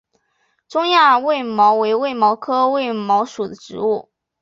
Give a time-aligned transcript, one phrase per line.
[0.67, 4.09] 中亚卫矛为卫矛科卫矛属的植物。